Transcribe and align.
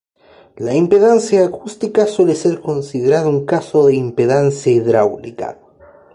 La 0.55 0.73
impedancia 0.73 1.45
acústica 1.45 2.07
suele 2.07 2.33
ser 2.33 2.59
considerada 2.59 3.29
un 3.29 3.45
caso 3.45 3.85
de 3.85 3.93
impedancia 3.93 4.71
hidráulica. 4.73 5.59